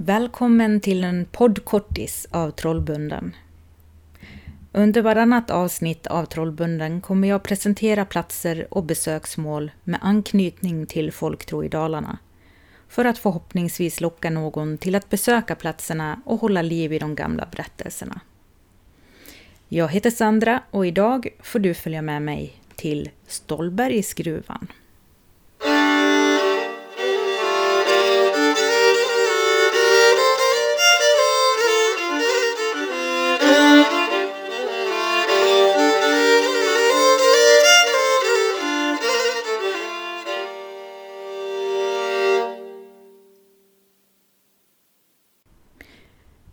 [0.00, 3.36] Välkommen till en poddkortis av Trollbunden.
[4.72, 11.64] Under varannat avsnitt av Trollbunden kommer jag presentera platser och besöksmål med anknytning till folktro
[11.64, 12.18] i Dalarna.
[12.88, 17.48] För att förhoppningsvis locka någon till att besöka platserna och hålla liv i de gamla
[17.52, 18.20] berättelserna.
[19.68, 24.68] Jag heter Sandra och idag får du följa med mig till Stålbergsgruvan.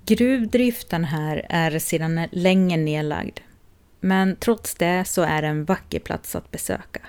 [0.08, 3.40] Gruvdriften här är sedan länge nedlagd.
[4.00, 7.02] Men trots det så är det en vacker plats att besöka.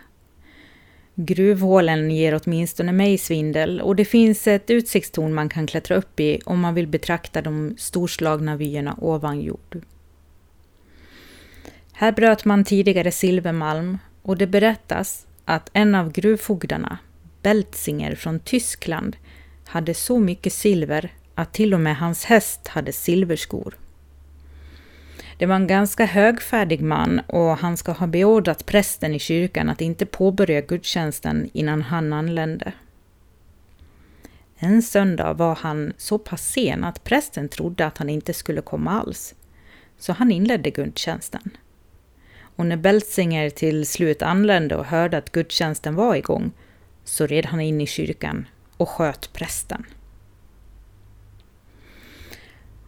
[1.15, 6.41] Gruvhålen ger åtminstone mig svindel och det finns ett utsiktstorn man kan klättra upp i
[6.45, 9.81] om man vill betrakta de storslagna vyerna ovan jord.
[11.93, 16.99] Här bröt man tidigare silvermalm och det berättas att en av gruvfogdarna,
[17.43, 19.17] Beltzinger från Tyskland,
[19.65, 23.75] hade så mycket silver att till och med hans häst hade silverskor.
[25.39, 29.81] Det var en ganska högfärdig man och han ska ha beordrat prästen i kyrkan att
[29.81, 32.73] inte påbörja gudstjänsten innan han anlände.
[34.59, 38.91] En söndag var han så pass sen att prästen trodde att han inte skulle komma
[38.91, 39.35] alls,
[39.99, 41.51] så han inledde gudstjänsten.
[42.57, 46.51] Och när Beltzinger till slut anlände och hörde att gudstjänsten var igång
[47.05, 49.87] så red han in i kyrkan och sköt prästen.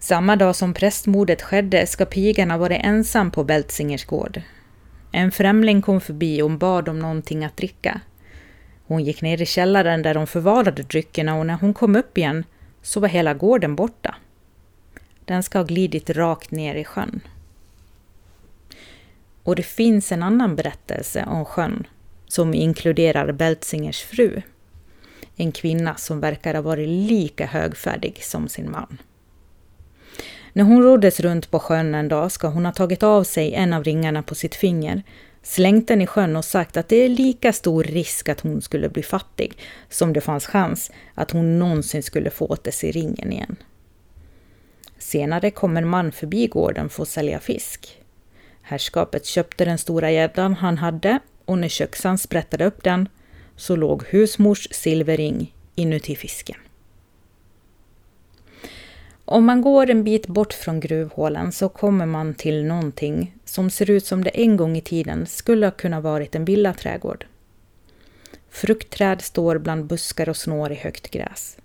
[0.08, 4.42] Samma dag som prästmordet skedde ska pigan ha varit ensam på Beltzingers gård.
[5.12, 8.00] En främling kom förbi och bad om någonting att dricka.
[8.86, 12.44] Hon gick ner i källaren där de förvarade dryckerna och när hon kom upp igen
[12.82, 14.14] så var hela gården borta.
[15.24, 17.20] Den ska ha glidit rakt ner i sjön.
[19.42, 21.86] Och det finns en annan berättelse om sjön
[22.28, 24.42] som inkluderar Beltzingers fru.
[25.36, 28.98] En kvinna som verkar ha varit lika högfärdig som sin man.
[30.58, 33.72] När hon roddes runt på sjön en dag ska hon ha tagit av sig en
[33.72, 35.02] av ringarna på sitt finger,
[35.42, 38.88] slängt den i sjön och sagt att det är lika stor risk att hon skulle
[38.88, 39.58] bli fattig
[39.88, 43.56] som det fanns chans att hon någonsin skulle få åt sig ringen igen.
[44.98, 48.00] Senare kom en man förbi gården för att sälja fisk.
[48.62, 53.08] Herrskapet köpte den stora gäddan han hade och när köksan sprättade upp den
[53.56, 56.56] så låg husmors silverring inuti fisken.
[59.30, 63.90] Om man går en bit bort från gruvhålen så kommer man till någonting som ser
[63.90, 67.26] ut som det en gång i tiden skulle ha kunnat varit en villaträdgård.
[68.50, 71.56] Fruktträd står bland buskar och snår i högt gräs.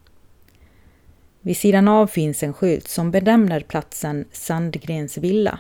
[1.42, 5.60] Vid sidan av finns en skylt som benämner platsen Sandgrens villa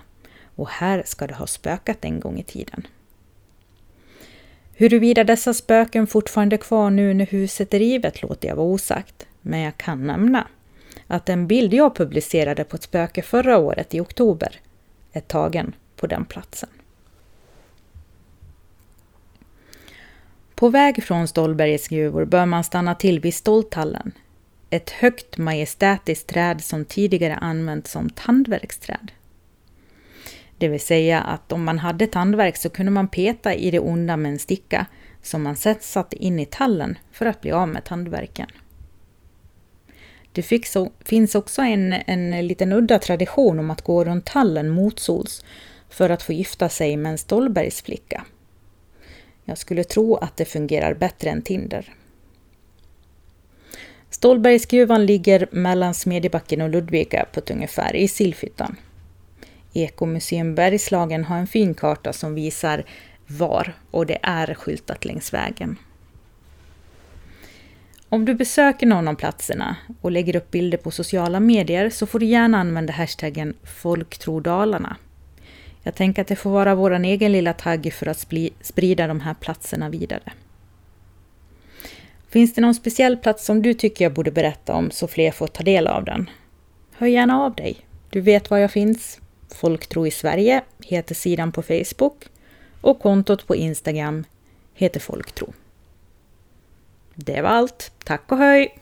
[0.55, 2.87] och här ska det ha spökat en gång i tiden.
[4.73, 9.27] Huruvida dessa spöken fortfarande är kvar nu när huset är rivet låter jag vara osagt,
[9.41, 10.47] men jag kan nämna
[11.13, 14.59] att den bild jag publicerade på ett spöke förra året i oktober
[15.11, 16.69] är tagen på den platsen.
[20.55, 24.11] På väg från Stålbergets gruvor bör man stanna till vid Ståltallen.
[24.69, 29.11] Ett högt majestätiskt träd som tidigare använts som tandverksträd.
[30.57, 34.17] Det vill säga att om man hade tandvärk så kunde man peta i det onda
[34.17, 34.85] med en sticka
[35.21, 38.47] som man sedan satte in i tallen för att bli av med tandvärken.
[40.33, 40.43] Det
[41.05, 45.45] finns också en, en liten udda tradition om att gå runt tallen motsols
[45.89, 48.25] för att få gifta sig med en Stålbergsflicka.
[49.45, 51.93] Jag skulle tro att det fungerar bättre än Tinder.
[54.09, 58.75] Stolbergsgruvan ligger mellan Smedjebacken och Ludvika på ett ungefär i Silfyttan.
[59.73, 62.85] Ekomuseum Bergslagen har en fin karta som visar
[63.27, 65.77] var och det är skyltat längs vägen.
[68.13, 72.19] Om du besöker någon av platserna och lägger upp bilder på sociala medier så får
[72.19, 74.97] du gärna använda hashtaggen folktrodalarna.
[75.83, 78.27] Jag tänker att det får vara vår egen lilla tagg för att
[78.61, 80.33] sprida de här platserna vidare.
[82.29, 85.47] Finns det någon speciell plats som du tycker jag borde berätta om så fler får
[85.47, 86.29] ta del av den?
[86.97, 87.77] Hör gärna av dig.
[88.09, 89.19] Du vet var jag finns.
[89.55, 92.25] Folktro i Sverige heter sidan på Facebook
[92.81, 94.23] och kontot på Instagram
[94.73, 95.53] heter Folktro.
[97.15, 97.91] Det var allt.
[98.03, 98.79] Tack och hej!